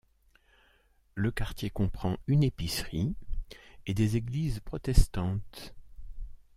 Le 1.13 1.29
quartier 1.29 1.69
comprend 1.69 2.17
une 2.25 2.41
épicerie 2.41 3.13
et 3.85 3.93
des 3.93 4.17
églises 4.17 4.59
protestantes. 4.59 5.75